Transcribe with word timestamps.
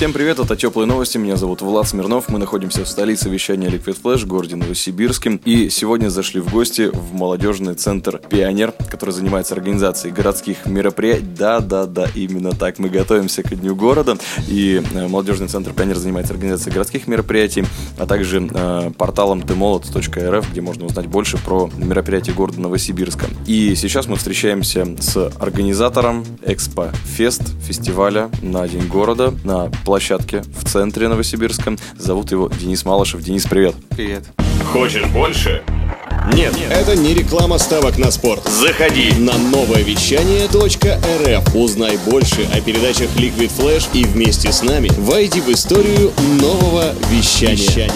Всем 0.00 0.14
привет, 0.14 0.38
это 0.38 0.56
Теплые 0.56 0.86
новости, 0.86 1.18
меня 1.18 1.36
зовут 1.36 1.60
Влад 1.60 1.86
Смирнов, 1.86 2.30
мы 2.30 2.38
находимся 2.38 2.86
в 2.86 2.88
столице 2.88 3.28
вещания 3.28 3.68
Liquid 3.68 4.00
Flash, 4.02 4.24
городе 4.24 4.56
Новосибирске, 4.56 5.38
и 5.44 5.68
сегодня 5.68 6.08
зашли 6.08 6.40
в 6.40 6.50
гости 6.50 6.90
в 6.90 7.12
молодежный 7.12 7.74
центр 7.74 8.16
«Пионер», 8.16 8.72
который 8.88 9.10
занимается 9.10 9.54
организацией 9.54 10.14
городских 10.14 10.64
мероприятий. 10.64 11.26
Да-да-да, 11.36 12.06
именно 12.14 12.52
так, 12.52 12.78
мы 12.78 12.88
готовимся 12.88 13.42
к 13.42 13.54
Дню 13.54 13.76
города, 13.76 14.16
и 14.48 14.82
э, 14.94 15.06
молодежный 15.06 15.48
центр 15.48 15.74
«Пионер» 15.74 15.98
занимается 15.98 16.32
организацией 16.32 16.72
городских 16.72 17.06
мероприятий, 17.06 17.66
а 17.98 18.06
также 18.06 18.48
э, 18.50 18.92
порталом 18.96 19.40
tmolot.rf, 19.40 20.46
где 20.50 20.62
можно 20.62 20.86
узнать 20.86 21.08
больше 21.08 21.36
про 21.36 21.68
мероприятия 21.76 22.32
города 22.32 22.58
Новосибирска. 22.58 23.26
И 23.46 23.74
сейчас 23.74 24.06
мы 24.06 24.16
встречаемся 24.16 24.96
с 24.98 25.30
организатором 25.38 26.24
Экспо 26.46 26.90
Фест 27.04 27.42
фестиваля 27.60 28.30
на 28.40 28.66
День 28.66 28.86
города 28.86 29.34
на 29.44 29.70
площадке 29.90 30.44
в 30.56 30.70
центре 30.70 31.08
Новосибирска. 31.08 31.74
Зовут 31.98 32.30
его 32.30 32.48
Денис 32.48 32.84
Малышев. 32.84 33.22
Денис, 33.22 33.42
привет. 33.42 33.74
Привет. 33.88 34.22
Хочешь 34.72 35.04
больше? 35.06 35.64
Нет, 36.32 36.54
Это 36.70 36.94
не 36.94 37.12
реклама 37.12 37.58
ставок 37.58 37.98
на 37.98 38.12
спорт. 38.12 38.40
заходи. 38.48 39.12
На 39.18 39.36
новое 39.36 39.82
вещание 39.82 40.46
.рф 40.46 41.56
узнай 41.56 41.98
больше 42.08 42.48
о 42.54 42.60
передачах 42.60 43.08
Liquid 43.16 43.50
Flash 43.58 43.88
и 43.92 44.04
вместе 44.04 44.52
с 44.52 44.62
нами 44.62 44.88
войди 44.96 45.40
в 45.40 45.48
историю 45.48 46.12
нового 46.40 46.92
вещания. 47.10 47.90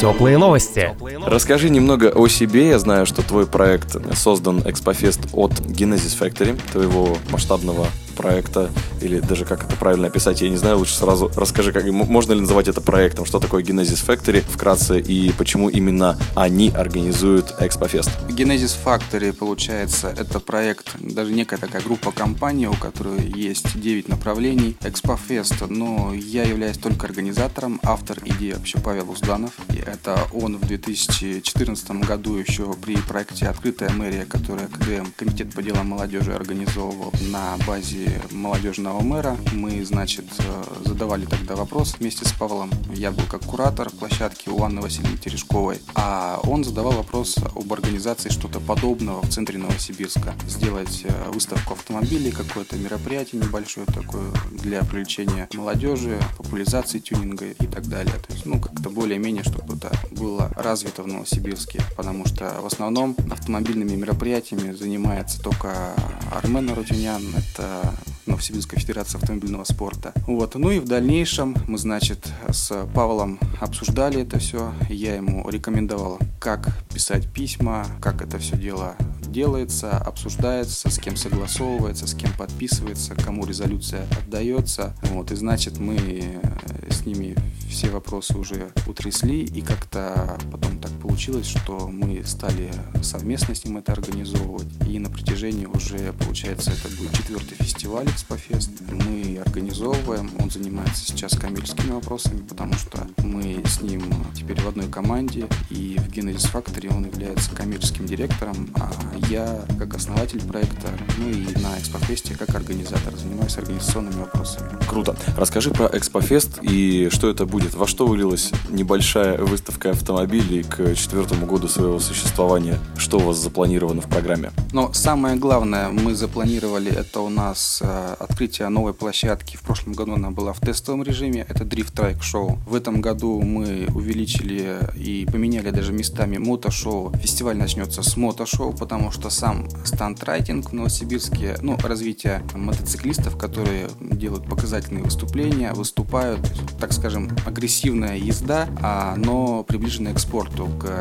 Теплые 0.00 0.38
новости. 0.38 0.96
Расскажи 1.26 1.68
немного 1.68 2.08
о 2.08 2.26
себе. 2.28 2.70
Я 2.70 2.78
знаю, 2.78 3.04
что 3.04 3.20
твой 3.20 3.46
проект 3.46 3.96
создан 4.16 4.62
Экспофест 4.64 5.20
от 5.34 5.52
Genesis 5.52 6.18
Factory, 6.18 6.58
твоего 6.72 7.18
масштабного 7.30 7.86
проекта, 8.14 8.70
или 9.00 9.20
даже 9.20 9.44
как 9.44 9.64
это 9.64 9.76
правильно 9.76 10.06
описать, 10.06 10.40
я 10.40 10.48
не 10.48 10.56
знаю, 10.56 10.78
лучше 10.78 10.94
сразу 10.94 11.30
расскажи, 11.36 11.72
как, 11.72 11.84
можно 11.86 12.32
ли 12.32 12.40
называть 12.40 12.68
это 12.68 12.80
проектом, 12.80 13.26
что 13.26 13.40
такое 13.40 13.62
Genesis 13.62 14.04
Factory 14.06 14.40
вкратце, 14.40 15.00
и 15.00 15.32
почему 15.32 15.68
именно 15.68 16.18
они 16.34 16.70
организуют 16.70 17.54
Экспофест. 17.60 18.10
Genesis 18.28 18.76
Factory, 18.84 19.32
получается, 19.32 20.14
это 20.16 20.40
проект, 20.40 20.90
даже 20.98 21.32
некая 21.32 21.58
такая 21.58 21.82
группа 21.82 22.12
компаний, 22.12 22.68
у 22.68 22.74
которой 22.74 23.26
есть 23.34 23.78
9 23.78 24.08
направлений. 24.08 24.76
ExpoFest, 24.80 25.66
но 25.68 26.12
я 26.14 26.44
являюсь 26.44 26.78
только 26.78 27.06
организатором, 27.06 27.80
автор 27.82 28.18
идеи 28.24 28.52
вообще 28.52 28.78
Павел 28.78 29.10
Узданов. 29.10 29.52
И 29.70 29.78
это 29.78 30.18
он 30.32 30.56
в 30.56 30.66
2014 30.66 31.90
году 32.06 32.36
еще 32.36 32.72
при 32.74 32.96
проекте 32.96 33.46
«Открытая 33.46 33.90
мэрия», 33.90 34.24
которая 34.24 34.68
КДМ, 34.68 35.06
Комитет 35.16 35.52
по 35.52 35.62
делам 35.62 35.88
молодежи, 35.88 36.32
организовывал 36.32 37.12
на 37.30 37.56
базе 37.66 38.03
молодежного 38.30 39.00
мэра. 39.00 39.36
Мы, 39.52 39.84
значит, 39.84 40.24
э, 40.38 40.64
задавали 40.84 41.24
тогда 41.24 41.56
вопрос 41.56 41.96
вместе 41.98 42.24
с 42.24 42.32
Павлом. 42.32 42.70
Я 42.94 43.10
был 43.10 43.24
как 43.30 43.42
куратор 43.42 43.90
площадки 43.90 44.48
у 44.48 44.62
Анны 44.62 44.80
Васильевны 44.80 45.18
Терешковой, 45.18 45.80
а 45.94 46.40
он 46.44 46.64
задавал 46.64 46.92
вопрос 46.92 47.36
об 47.38 47.72
организации 47.72 48.28
что-то 48.28 48.60
подобного 48.60 49.22
в 49.22 49.28
центре 49.28 49.58
Новосибирска. 49.58 50.34
Сделать 50.48 51.02
э, 51.04 51.30
выставку 51.30 51.74
автомобилей, 51.74 52.30
какое-то 52.30 52.76
мероприятие 52.76 53.42
небольшое 53.42 53.86
такое 53.86 54.30
для 54.50 54.82
привлечения 54.84 55.48
молодежи, 55.54 56.20
популяризации 56.36 56.98
тюнинга 56.98 57.46
и 57.46 57.66
так 57.66 57.86
далее. 57.86 58.14
То 58.14 58.32
есть, 58.32 58.46
ну, 58.46 58.60
как-то 58.60 58.90
более-менее, 58.90 59.42
чтобы 59.42 59.76
это 59.76 59.92
было 60.10 60.50
развито 60.56 61.02
в 61.02 61.06
Новосибирске, 61.06 61.80
потому 61.96 62.26
что 62.26 62.60
в 62.60 62.66
основном 62.66 63.16
автомобильными 63.30 63.94
мероприятиями 63.94 64.72
занимается 64.72 65.42
только 65.42 65.94
Армен 66.32 66.70
Арутюнян, 66.70 67.22
это 67.36 67.93
Новосибирская 68.26 68.80
Федерация 68.80 69.18
автомобильного 69.20 69.64
спорта. 69.64 70.12
Вот. 70.26 70.54
Ну 70.54 70.70
и 70.70 70.78
в 70.78 70.86
дальнейшем 70.86 71.56
мы, 71.66 71.78
значит, 71.78 72.28
с 72.48 72.86
Павлом 72.94 73.38
обсуждали 73.60 74.22
это 74.22 74.38
все. 74.38 74.72
Я 74.88 75.16
ему 75.16 75.48
рекомендовал, 75.48 76.18
как 76.38 76.68
писать 76.92 77.30
письма, 77.32 77.86
как 78.00 78.22
это 78.22 78.38
все 78.38 78.56
дело 78.56 78.96
делается, 79.26 79.98
обсуждается, 79.98 80.90
с 80.90 80.98
кем 80.98 81.16
согласовывается, 81.16 82.06
с 82.06 82.14
кем 82.14 82.32
подписывается, 82.38 83.14
кому 83.16 83.44
резолюция 83.44 84.06
отдается. 84.22 84.94
Вот. 85.10 85.32
И 85.32 85.34
значит, 85.34 85.78
мы 85.78 86.40
с 86.88 87.04
ними 87.04 87.34
все 87.68 87.90
вопросы 87.90 88.38
уже 88.38 88.70
утрясли, 88.86 89.40
и 89.40 89.60
как-то 89.60 90.38
потом 90.52 90.78
получилось, 91.14 91.46
что 91.46 91.86
мы 91.86 92.24
стали 92.24 92.72
совместно 93.00 93.54
с 93.54 93.64
ним 93.64 93.76
это 93.76 93.92
организовывать. 93.92 94.66
И 94.88 94.98
на 94.98 95.08
протяжении 95.08 95.64
уже, 95.64 96.12
получается, 96.14 96.72
это 96.72 96.88
будет 96.96 97.12
четвертый 97.12 97.54
фестиваль 97.54 98.08
Экспофест. 98.08 98.70
Мы 98.90 99.40
организовываем, 99.46 100.28
он 100.40 100.50
занимается 100.50 101.04
сейчас 101.04 101.38
коммерческими 101.38 101.92
вопросами, 101.92 102.40
потому 102.40 102.72
что 102.74 103.06
мы 103.18 103.62
с 103.64 103.80
ним 103.80 104.02
теперь 104.34 104.60
в 104.60 104.66
одной 104.66 104.88
команде, 104.88 105.46
и 105.70 106.00
в 106.00 106.08
Genesis 106.08 106.52
Factory 106.52 106.92
он 106.92 107.04
является 107.04 107.54
коммерческим 107.54 108.06
директором, 108.06 108.68
а 108.74 108.90
я 109.30 109.64
как 109.78 109.94
основатель 109.94 110.42
проекта, 110.42 110.88
ну 111.18 111.28
и 111.28 111.44
на 111.60 111.78
Экспофесте 111.78 112.34
как 112.34 112.52
организатор 112.56 113.16
занимаюсь 113.16 113.56
организационными 113.56 114.18
вопросами. 114.18 114.68
Круто. 114.88 115.16
Расскажи 115.36 115.70
про 115.70 115.86
Экспофест 115.96 116.58
и 116.62 117.08
что 117.12 117.30
это 117.30 117.46
будет. 117.46 117.74
Во 117.74 117.86
что 117.86 118.08
вылилась 118.08 118.50
небольшая 118.68 119.38
выставка 119.38 119.90
автомобилей 119.90 120.64
к 120.64 120.96
четвертому 121.04 121.46
году 121.46 121.68
своего 121.68 122.00
существования? 122.00 122.78
Что 122.96 123.18
у 123.18 123.20
вас 123.20 123.36
запланировано 123.36 124.00
в 124.00 124.08
программе? 124.08 124.50
Но 124.72 124.92
самое 124.92 125.36
главное, 125.36 125.88
мы 125.90 126.14
запланировали, 126.14 126.90
это 126.90 127.20
у 127.20 127.28
нас 127.28 127.80
э, 127.82 128.14
открытие 128.18 128.68
новой 128.68 128.94
площадки. 128.94 129.56
В 129.56 129.60
прошлом 129.60 129.92
году 129.92 130.14
она 130.14 130.30
была 130.30 130.52
в 130.52 130.60
тестовом 130.60 131.02
режиме, 131.02 131.46
это 131.48 131.64
Drift 131.64 131.94
Trike 131.94 132.20
Show. 132.20 132.58
В 132.66 132.74
этом 132.74 133.00
году 133.00 133.40
мы 133.40 133.86
увеличили 133.94 134.78
и 134.96 135.26
поменяли 135.30 135.70
даже 135.70 135.92
местами 135.92 136.38
мотошоу. 136.38 137.12
Фестиваль 137.18 137.56
начнется 137.56 138.02
с 138.02 138.16
мотошоу, 138.16 138.72
потому 138.72 139.10
что 139.10 139.30
сам 139.30 139.68
стандрайтинг 139.84 140.70
в 140.70 140.72
Новосибирске, 140.72 141.56
ну, 141.60 141.76
развитие 141.82 142.42
мотоциклистов, 142.54 143.36
которые 143.36 143.88
делают 144.00 144.46
показательные 144.48 145.04
выступления, 145.04 145.72
выступают, 145.72 146.40
так 146.80 146.92
скажем, 146.92 147.30
агрессивная 147.46 148.16
езда, 148.16 148.68
а, 148.82 149.14
но 149.16 149.62
приближенная 149.64 150.14
к 150.14 150.18
спорту, 150.18 150.68
к 150.80 150.93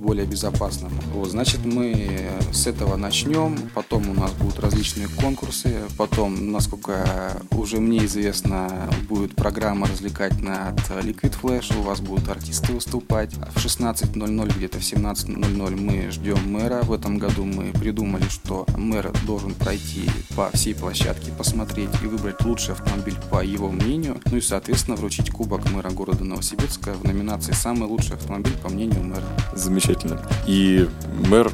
более 0.00 0.26
безопасному. 0.26 0.94
Вот, 1.12 1.30
значит, 1.30 1.64
мы 1.64 2.30
с 2.52 2.66
этого 2.66 2.96
начнем, 2.96 3.56
потом 3.74 4.08
у 4.10 4.14
нас 4.14 4.32
будут 4.32 4.58
различные 4.60 5.08
конкурсы, 5.08 5.82
потом, 5.96 6.52
насколько 6.52 7.42
уже 7.50 7.80
мне 7.80 8.04
известно, 8.04 8.90
будет 9.08 9.34
программа 9.34 9.86
развлекательная 9.86 10.68
от 10.70 10.78
Liquid 11.04 11.34
Flash, 11.40 11.78
у 11.78 11.82
вас 11.82 12.00
будут 12.00 12.28
артисты 12.28 12.72
выступать. 12.72 13.34
В 13.34 13.56
16.00, 13.56 14.56
где-то 14.56 14.78
в 14.78 14.82
17.00 14.82 15.80
мы 15.80 16.10
ждем 16.10 16.52
мэра. 16.52 16.82
В 16.82 16.92
этом 16.92 17.18
году 17.18 17.44
мы 17.44 17.72
придумали, 17.72 18.28
что 18.28 18.66
мэр 18.76 19.12
должен 19.26 19.54
пройти 19.54 20.08
по 20.34 20.50
всей 20.52 20.74
площадке, 20.74 21.32
посмотреть 21.32 21.90
и 22.02 22.06
выбрать 22.06 22.44
лучший 22.44 22.74
автомобиль 22.74 23.16
по 23.30 23.42
его 23.42 23.70
мнению, 23.70 24.20
ну 24.26 24.36
и, 24.36 24.40
соответственно, 24.40 24.96
вручить 24.96 25.30
кубок 25.30 25.70
мэра 25.70 25.90
города 25.90 26.24
Новосибирска 26.24 26.92
в 26.94 27.04
номинации 27.04 27.52
«Самый 27.52 27.88
лучший 27.88 28.16
автомобиль 28.16 28.56
по 28.62 28.68
мнению 28.68 29.02
мэра». 29.02 29.24
Замечательно. 29.54 30.20
И 30.46 30.88
мэр 31.28 31.50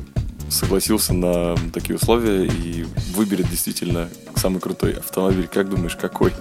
согласился 0.48 1.14
на 1.14 1.56
такие 1.72 1.96
условия 1.96 2.46
и 2.46 2.84
выберет 3.14 3.48
действительно 3.48 4.08
самый 4.42 4.60
крутой 4.60 4.94
автомобиль. 4.94 5.46
Как 5.46 5.68
думаешь, 5.70 5.94
какой? 5.94 6.32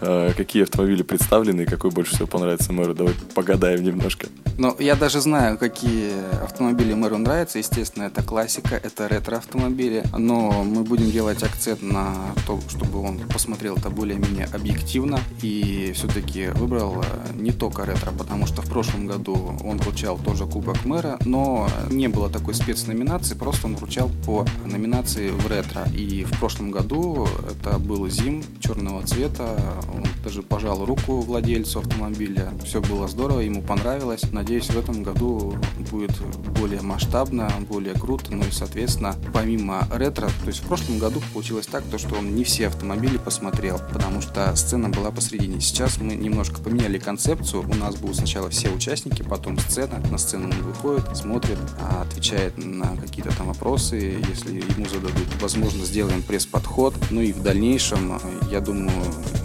Э, 0.00 0.32
Какие 0.36 0.64
автомобили 0.64 1.02
представлены 1.02 1.62
и 1.62 1.66
какой 1.66 1.90
больше 1.90 2.14
всего 2.14 2.26
понравится 2.26 2.72
мэру? 2.72 2.94
Давай 2.94 3.14
погадаем 3.34 3.84
немножко. 3.84 4.26
Но 4.58 4.74
я 4.80 4.96
даже 4.96 5.20
знаю, 5.20 5.56
какие 5.56 6.12
автомобили 6.42 6.94
мэру 6.94 7.18
нравятся. 7.18 7.58
Естественно, 7.58 8.04
это 8.04 8.22
классика, 8.22 8.74
это 8.74 9.06
ретро-автомобили. 9.06 10.04
Но 10.18 10.64
мы 10.64 10.82
будем 10.82 11.10
делать 11.12 11.42
акцент 11.44 11.82
на 11.82 12.14
то, 12.46 12.60
чтобы 12.68 13.00
он 13.00 13.18
посмотрел 13.18 13.76
это 13.76 13.88
более-менее 13.88 14.46
объективно 14.52 15.20
и 15.42 15.92
все-таки 15.94 16.48
выбрал 16.48 17.02
э, 17.02 17.32
не 17.34 17.52
только 17.52 17.84
ретро, 17.84 18.10
потому 18.10 18.46
что 18.46 18.62
в 18.62 18.68
прошлом 18.68 19.06
году 19.06 19.56
он 19.64 19.78
вручал 19.78 20.18
тоже 20.18 20.46
Кубок 20.46 20.84
мэра, 20.84 21.18
но 21.24 21.68
не 21.90 22.08
было 22.08 22.28
такой 22.28 22.54
спецноминации, 22.54 23.34
просто 23.34 23.66
он 23.68 23.76
вручал 23.76 24.10
по 24.26 24.44
номинации 24.64 25.30
в 25.30 25.46
ретро. 25.46 25.84
И 25.96 26.24
в 26.24 26.38
прошлом 26.40 26.70
году 26.72 27.28
это 27.50 27.78
был 27.78 28.08
Зим 28.08 28.42
черного 28.60 29.06
цвета. 29.06 29.56
Он 29.94 30.04
даже 30.22 30.42
пожал 30.42 30.84
руку 30.84 31.20
владельцу 31.20 31.80
автомобиля. 31.80 32.52
Все 32.64 32.80
было 32.80 33.08
здорово, 33.08 33.40
ему 33.40 33.62
понравилось. 33.62 34.22
Надеюсь, 34.32 34.66
в 34.66 34.78
этом 34.78 35.02
году 35.02 35.56
будет 35.90 36.16
более 36.58 36.80
масштабно, 36.82 37.50
более 37.68 37.94
круто. 37.94 38.32
Ну 38.34 38.44
и, 38.44 38.50
соответственно, 38.50 39.14
помимо 39.32 39.86
ретро, 39.92 40.28
то 40.28 40.46
есть 40.46 40.60
в 40.60 40.66
прошлом 40.66 40.98
году 40.98 41.20
получилось 41.32 41.66
так, 41.66 41.84
то, 41.84 41.98
что 41.98 42.16
он 42.16 42.34
не 42.34 42.44
все 42.44 42.68
автомобили 42.68 43.18
посмотрел, 43.18 43.80
потому 43.92 44.20
что 44.20 44.54
сцена 44.56 44.88
была 44.88 45.10
посредине. 45.10 45.60
Сейчас 45.60 45.98
мы 45.98 46.14
немножко 46.14 46.60
поменяли 46.60 46.98
концепцию. 46.98 47.62
У 47.68 47.74
нас 47.74 47.96
будут 47.96 48.16
сначала 48.16 48.48
все 48.50 48.70
участники, 48.70 49.22
потом 49.22 49.58
сцена. 49.58 50.00
На 50.10 50.18
сцену 50.18 50.46
он 50.46 50.62
выходит, 50.62 51.16
смотрит, 51.16 51.58
а 51.80 52.02
отвечает 52.02 52.56
на 52.56 52.96
какие-то 52.96 53.36
там 53.36 53.48
вопросы. 53.48 54.18
Если 54.28 54.62
ему 54.76 54.86
зададут, 54.86 55.28
возможно, 55.40 55.84
сделаем 55.84 56.22
пресс-подход. 56.22 56.94
Ну 57.10 57.20
и 57.20 57.33
в 57.34 57.42
дальнейшем, 57.42 58.20
я 58.50 58.60
думаю, 58.60 59.02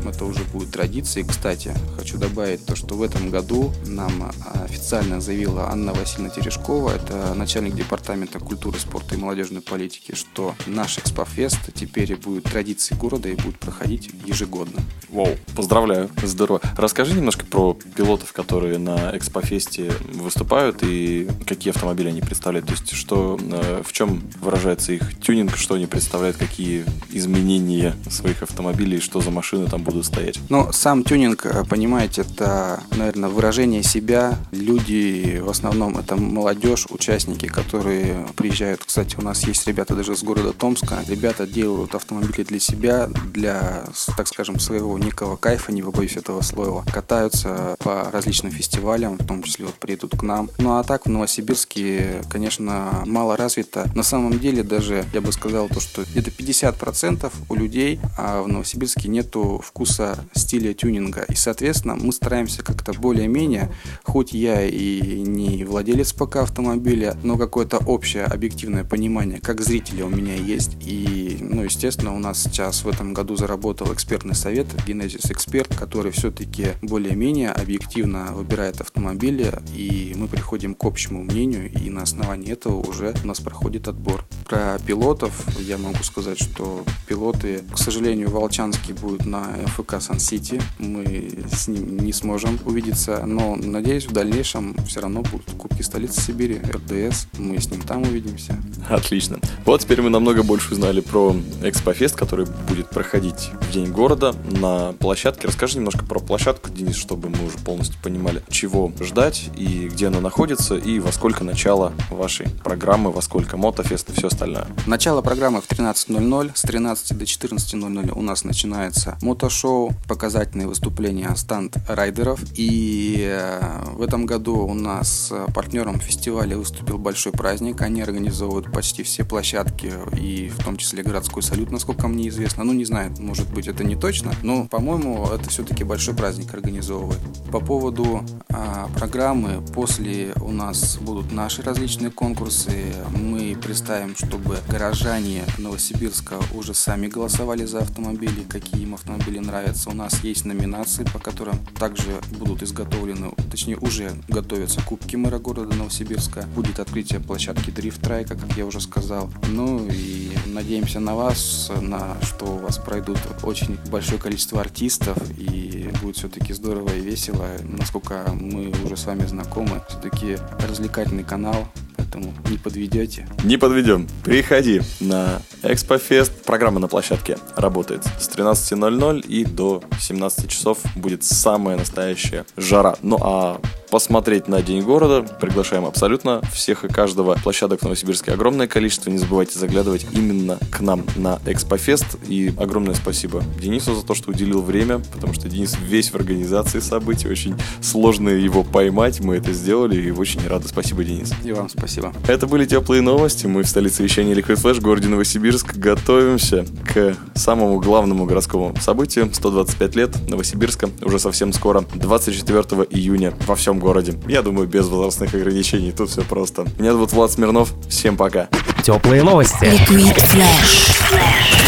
это 0.07 0.25
уже 0.25 0.43
будет 0.45 0.71
традицией. 0.71 1.27
Кстати, 1.27 1.73
хочу 1.97 2.17
добавить 2.17 2.65
то, 2.65 2.75
что 2.75 2.95
в 2.95 3.03
этом 3.03 3.29
году 3.29 3.71
нам 3.85 4.31
официально 4.63 5.21
заявила 5.21 5.69
Анна 5.69 5.93
Васильевна 5.93 6.29
Терешкова, 6.29 6.91
это 6.91 7.33
начальник 7.33 7.75
департамента 7.75 8.39
культуры, 8.39 8.79
спорта 8.79 9.15
и 9.15 9.17
молодежной 9.17 9.61
политики, 9.61 10.15
что 10.15 10.55
наш 10.65 10.97
Экспофест 10.97 11.73
теперь 11.73 12.15
будет 12.15 12.45
традицией 12.45 12.99
города 12.99 13.29
и 13.29 13.35
будет 13.35 13.59
проходить 13.59 14.09
ежегодно. 14.25 14.81
Вау, 15.09 15.37
поздравляю, 15.55 16.09
здорово. 16.23 16.61
Расскажи 16.77 17.13
немножко 17.13 17.45
про 17.45 17.73
пилотов, 17.73 18.33
которые 18.33 18.77
на 18.77 19.15
Экспофесте 19.17 19.91
выступают 20.13 20.83
и 20.83 21.27
какие 21.47 21.71
автомобили 21.71 22.09
они 22.09 22.21
представляют. 22.21 22.67
То 22.67 22.73
есть, 22.73 22.91
что, 22.91 23.39
э, 23.41 23.81
в 23.85 23.91
чем 23.93 24.23
выражается 24.41 24.93
их 24.93 25.19
тюнинг, 25.19 25.55
что 25.55 25.75
они 25.75 25.87
представляют, 25.87 26.37
какие 26.37 26.85
изменения 27.11 27.78
своих 28.09 28.43
автомобилей, 28.43 28.99
что 28.99 29.21
за 29.21 29.31
машины 29.31 29.67
там 29.69 29.83
будут 29.83 30.05
стоять. 30.05 30.39
Ну, 30.49 30.71
сам 30.71 31.03
тюнинг, 31.03 31.45
э, 31.45 31.63
понимаете, 31.69 32.21
это, 32.21 32.81
наверное, 32.95 33.29
выражение 33.29 33.83
себя. 33.83 34.37
Люди, 34.51 35.41
в 35.43 35.49
основном, 35.49 35.97
это 35.97 36.15
молодежь, 36.15 36.87
участники, 36.89 37.47
которые 37.47 38.27
приезжают. 38.35 38.83
Кстати, 38.85 39.15
у 39.17 39.21
нас 39.21 39.43
есть 39.47 39.67
ребята 39.67 39.95
даже 39.95 40.15
с 40.15 40.23
города 40.23 40.53
Томска. 40.53 41.03
Ребята 41.07 41.47
делают 41.47 41.95
автомобили 41.95 42.43
для 42.43 42.59
себя, 42.59 43.09
для, 43.33 43.83
так 44.17 44.27
скажем, 44.27 44.59
своего 44.59 44.97
некого 44.97 45.35
кайфа, 45.35 45.71
не 45.71 45.81
побоюсь 45.81 46.17
этого 46.17 46.41
слова. 46.41 46.83
Катаются 46.91 47.75
по 47.79 48.09
различным 48.11 48.51
фестивалям, 48.51 49.17
в 49.17 49.25
том 49.25 49.43
числе 49.43 49.65
вот 49.65 49.75
приедут 49.75 50.17
к 50.17 50.23
нам. 50.23 50.49
Ну 50.57 50.77
а 50.77 50.83
так 50.83 51.05
в 51.05 51.09
Новосибирске, 51.09 52.21
конечно, 52.29 53.03
мало 53.05 53.37
развито. 53.37 53.89
На 53.95 54.03
самом 54.03 54.39
деле 54.39 54.63
даже, 54.63 55.05
я 55.13 55.21
бы 55.21 55.31
сказал, 55.31 55.67
то, 55.67 55.79
что 55.79 56.03
где-то 56.03 56.31
50% 56.31 57.31
у 57.49 57.55
людей, 57.55 57.68
а 58.17 58.41
в 58.41 58.47
Новосибирске 58.47 59.09
нету 59.09 59.61
вкуса 59.63 60.17
стиля 60.33 60.73
тюнинга. 60.73 61.25
И, 61.29 61.35
соответственно, 61.35 61.95
мы 61.95 62.11
стараемся 62.11 62.63
как-то 62.63 62.93
более-менее, 62.93 63.71
хоть 64.03 64.33
я 64.33 64.65
и 64.65 65.21
не 65.21 65.63
владелец 65.63 66.13
пока 66.13 66.43
автомобиля, 66.43 67.17
но 67.23 67.37
какое-то 67.37 67.77
общее 67.77 68.25
объективное 68.25 68.83
понимание, 68.83 69.39
как 69.39 69.61
зрителя 69.61 70.05
у 70.05 70.09
меня 70.09 70.35
есть. 70.35 70.77
И, 70.81 71.37
ну, 71.41 71.63
естественно, 71.63 72.15
у 72.15 72.19
нас 72.19 72.43
сейчас 72.43 72.83
в 72.83 72.89
этом 72.89 73.13
году 73.13 73.35
заработал 73.35 73.93
экспертный 73.93 74.35
совет 74.35 74.67
Genesis 74.87 75.31
Expert, 75.31 75.77
который 75.77 76.11
все-таки 76.11 76.69
более-менее 76.81 77.51
объективно 77.51 78.33
выбирает 78.33 78.81
автомобили, 78.81 79.53
и 79.75 80.13
мы 80.15 80.27
приходим 80.27 80.75
к 80.75 80.83
общему 80.85 81.23
мнению, 81.23 81.71
и 81.71 81.89
на 81.89 82.03
основании 82.03 82.51
этого 82.51 82.75
уже 82.87 83.13
у 83.23 83.27
нас 83.27 83.39
проходит 83.39 83.87
отбор. 83.87 84.25
Про 84.49 84.79
пилотов 84.79 85.45
я 85.59 85.77
могу 85.77 86.01
сказать, 86.01 86.41
что 86.41 86.83
пилоты, 87.07 87.61
к 87.71 87.77
сожалению, 87.77 88.31
Волчанский 88.31 88.95
будет 88.95 89.27
на 89.27 89.43
ФК 89.67 90.01
Сан-Сити. 90.01 90.59
Мы 90.79 91.45
с 91.55 91.67
ним 91.67 91.99
не 91.99 92.11
сможем 92.11 92.57
увидеться, 92.65 93.25
но 93.27 93.55
надеюсь, 93.55 94.07
в 94.07 94.11
дальнейшем 94.11 94.75
все 94.87 95.01
равно 95.01 95.21
будут 95.21 95.51
Кубки 95.51 95.83
столицы 95.83 96.19
Сибири, 96.19 96.59
РДС. 96.59 97.27
Мы 97.37 97.61
с 97.61 97.69
ним 97.69 97.81
там 97.81 98.01
увидимся. 98.01 98.57
Отлично. 98.89 99.37
Вот 99.65 99.81
теперь 99.81 100.01
мы 100.01 100.09
намного 100.09 100.41
больше 100.41 100.73
узнали 100.73 101.01
про 101.01 101.35
Экспофест, 101.61 102.15
который 102.15 102.47
будет 102.67 102.89
проходить 102.89 103.51
в 103.61 103.71
День 103.71 103.91
города 103.91 104.33
на 104.49 104.93
площадке. 104.93 105.45
Расскажи 105.45 105.77
немножко 105.77 106.03
про 106.03 106.19
площадку, 106.19 106.71
Денис, 106.71 106.95
чтобы 106.95 107.29
мы 107.29 107.45
уже 107.45 107.59
полностью 107.59 108.01
понимали, 108.01 108.41
чего 108.49 108.91
ждать 108.99 109.51
и 109.55 109.89
где 109.89 110.07
она 110.07 110.21
находится, 110.21 110.75
и 110.75 110.97
во 110.97 111.11
сколько 111.11 111.43
начало 111.43 111.93
вашей 112.09 112.49
программы, 112.63 113.11
во 113.11 113.21
сколько 113.21 113.55
мотофест 113.55 114.09
и 114.09 114.13
все 114.13 114.25
остальное. 114.25 114.38
Начало 114.87 115.21
программы 115.21 115.61
в 115.61 115.67
13.00. 115.67 116.51
С 116.55 116.61
13 116.61 117.17
до 117.17 117.25
14.00 117.25 118.11
у 118.15 118.21
нас 118.21 118.43
начинается 118.43 119.17
мотошоу, 119.21 119.91
показательные 120.07 120.67
выступления 120.67 121.35
станд 121.35 121.77
райдеров. 121.87 122.39
И 122.55 123.17
э, 123.19 123.83
в 123.93 124.01
этом 124.01 124.25
году 124.25 124.57
у 124.65 124.73
нас 124.73 125.33
партнером 125.53 125.99
фестиваля 125.99 126.57
выступил 126.57 126.97
большой 126.97 127.33
праздник. 127.33 127.81
Они 127.81 128.01
организовывают 128.01 128.71
почти 128.71 129.03
все 129.03 129.25
площадки, 129.25 129.93
и 130.17 130.49
в 130.49 130.63
том 130.63 130.77
числе 130.77 131.03
городской 131.03 131.43
салют, 131.43 131.71
насколько 131.71 132.07
мне 132.07 132.29
известно. 132.29 132.63
Ну, 132.63 132.71
не 132.73 132.85
знаю, 132.85 133.13
может 133.19 133.49
быть, 133.51 133.67
это 133.67 133.83
не 133.83 133.95
точно, 133.95 134.31
но, 134.41 134.67
по-моему, 134.67 135.27
это 135.27 135.49
все-таки 135.49 135.83
большой 135.83 136.15
праздник 136.15 136.53
организовывает. 136.53 137.19
По 137.51 137.59
поводу 137.59 138.23
а, 138.49 138.89
программы, 138.95 139.61
после 139.73 140.33
у 140.41 140.51
нас 140.51 140.97
будут 140.97 141.31
наши 141.31 141.61
различные 141.61 142.11
конкурсы. 142.11 142.93
Мы 143.11 143.57
представим, 143.61 144.15
чтобы 144.29 144.59
горожане 144.69 145.43
Новосибирска 145.57 146.39
уже 146.53 146.75
сами 146.75 147.07
голосовали 147.07 147.65
за 147.65 147.79
автомобили, 147.79 148.43
какие 148.47 148.83
им 148.83 148.93
автомобили 148.93 149.39
нравятся. 149.39 149.89
У 149.89 149.93
нас 149.93 150.23
есть 150.23 150.45
номинации, 150.45 151.03
по 151.03 151.17
которым 151.17 151.57
также 151.79 152.21
будут 152.37 152.61
изготовлены, 152.61 153.31
точнее 153.49 153.77
уже 153.77 154.11
готовятся 154.27 154.81
кубки 154.81 155.15
мэра 155.15 155.39
города 155.39 155.75
Новосибирска. 155.75 156.43
Будет 156.53 156.79
открытие 156.79 157.19
площадки 157.19 157.71
Drift 157.71 158.01
Трайка, 158.01 158.35
как 158.35 158.55
я 158.55 158.67
уже 158.67 158.81
сказал. 158.81 159.31
Ну 159.47 159.87
и 159.91 160.31
надеемся 160.45 160.99
на 160.99 161.15
вас, 161.15 161.71
на 161.81 162.15
что 162.21 162.45
у 162.45 162.57
вас 162.59 162.77
пройдут 162.77 163.17
очень 163.41 163.79
большое 163.89 164.21
количество 164.21 164.61
артистов 164.61 165.17
и 165.39 165.89
будет 166.03 166.17
все-таки 166.17 166.53
здорово 166.53 166.93
и 166.93 167.01
весело. 167.01 167.47
Насколько 167.63 168.25
мы 168.31 168.71
уже 168.85 168.95
с 168.95 169.05
вами 169.05 169.25
знакомы, 169.25 169.81
все-таки 169.89 170.37
развлекательный 170.67 171.23
канал, 171.23 171.67
поэтому 172.11 172.33
не 172.49 172.57
подведете. 172.57 173.27
Не 173.43 173.57
подведем. 173.57 174.07
Приходи 174.23 174.81
на 174.99 175.41
Экспофест. 175.63 176.43
Программа 176.43 176.79
на 176.79 176.87
площадке 176.87 177.37
работает 177.55 178.03
с 178.19 178.29
13.00 178.29 179.25
и 179.27 179.45
до 179.45 179.83
17 179.99 180.49
часов 180.49 180.79
будет 180.95 181.23
самая 181.23 181.77
настоящая 181.77 182.45
жара. 182.57 182.95
Ну 183.01 183.17
а 183.21 183.59
посмотреть 183.89 184.47
на 184.47 184.61
День 184.61 184.81
города. 184.81 185.21
Приглашаем 185.21 185.85
абсолютно 185.85 186.41
всех 186.53 186.85
и 186.85 186.87
каждого. 186.87 187.35
Площадок 187.43 187.79
в 187.79 187.83
Новосибирске 187.83 188.31
огромное 188.31 188.67
количество. 188.67 189.09
Не 189.09 189.17
забывайте 189.17 189.57
заглядывать 189.59 190.05
именно 190.11 190.57
к 190.71 190.81
нам 190.81 191.03
на 191.15 191.39
Экспофест. 191.45 192.17
И 192.27 192.53
огромное 192.57 192.93
спасибо 192.93 193.43
Денису 193.59 193.95
за 193.95 194.05
то, 194.05 194.13
что 194.13 194.31
уделил 194.31 194.61
время, 194.61 194.99
потому 195.13 195.33
что 195.33 195.49
Денис 195.49 195.77
весь 195.81 196.11
в 196.11 196.15
организации 196.15 196.79
событий. 196.79 197.27
Очень 197.27 197.55
сложно 197.81 198.29
его 198.29 198.63
поймать. 198.63 199.19
Мы 199.19 199.37
это 199.37 199.53
сделали 199.53 199.99
и 199.99 200.11
очень 200.11 200.45
рады. 200.47 200.67
Спасибо, 200.67 201.03
Денис. 201.03 201.31
И 201.43 201.51
вам 201.51 201.69
спасибо. 201.69 202.13
Это 202.27 202.47
были 202.47 202.65
теплые 202.65 203.01
новости. 203.01 203.47
Мы 203.47 203.63
в 203.63 203.67
столице 203.67 204.03
вещания 204.03 204.35
Liquid 204.35 204.61
Flash, 204.61 204.81
городе 204.81 205.07
Новосибирск. 205.07 205.75
Готовимся 205.75 206.65
к 206.85 207.15
самому 207.35 207.79
главному 207.79 208.25
городскому 208.25 208.75
событию. 208.79 209.29
125 209.33 209.95
лет 209.95 210.29
Новосибирска. 210.29 210.89
Уже 211.01 211.19
совсем 211.19 211.53
скоро, 211.53 211.83
24 211.95 212.59
июня 212.89 213.33
во 213.47 213.55
всем 213.55 213.78
городе. 213.79 214.13
Я 214.27 214.41
думаю, 214.41 214.67
без 214.67 214.87
возрастных 214.87 215.33
ограничений. 215.33 215.91
Тут 215.91 216.09
все 216.09 216.21
просто. 216.21 216.65
Меня 216.77 216.93
зовут 216.93 217.13
Влад 217.13 217.31
Смирнов. 217.31 217.73
Всем 217.89 218.17
пока. 218.17 218.47
Теплые 218.83 219.23
новости. 219.23 219.63
Liquid 219.63 220.15
Flash. 220.15 221.58